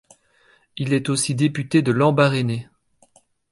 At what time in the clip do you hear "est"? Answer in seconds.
0.93-1.09